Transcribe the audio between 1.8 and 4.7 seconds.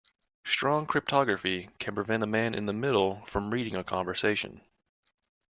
prevent a man in the middle from reading a conversation.